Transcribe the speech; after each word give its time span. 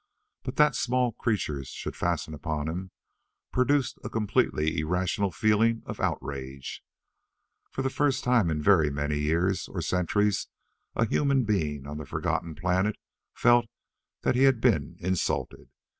But 0.41 0.55
that 0.55 0.75
small 0.75 1.11
creatures 1.11 1.67
should 1.67 1.95
fasten 1.95 2.33
upon 2.33 2.67
him 2.67 2.89
produced 3.51 3.99
a 4.03 4.09
completely 4.09 4.79
irrational 4.79 5.31
feeling 5.31 5.83
of 5.85 5.99
outrage. 5.99 6.83
For 7.69 7.83
the 7.83 7.91
first 7.91 8.23
time 8.23 8.49
in 8.49 8.63
very 8.63 8.89
many 8.89 9.19
years 9.19 9.67
or 9.67 9.79
centuries 9.83 10.47
a 10.95 11.05
human 11.07 11.43
being 11.43 11.85
upon 11.85 11.99
the 11.99 12.07
forgotten 12.07 12.55
planet 12.55 12.95
felt 13.35 13.67
that 14.23 14.33
he 14.33 14.45
had 14.45 14.59
been 14.59 14.95
insulted. 14.99 15.69